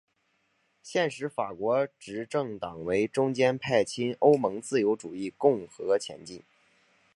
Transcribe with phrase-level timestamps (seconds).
[0.81, 6.41] 现时法国执政党为中间派亲欧盟自由主义共和前进！